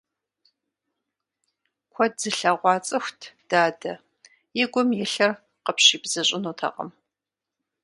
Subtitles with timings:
[1.93, 3.93] Куэд зылъэгъуа цӀыхут дадэ,
[4.61, 5.31] и гум илъыр
[5.65, 6.89] къыпщибзыщӀынутэкъым.